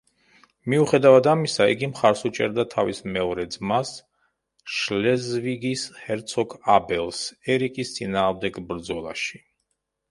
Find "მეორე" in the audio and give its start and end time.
3.19-3.45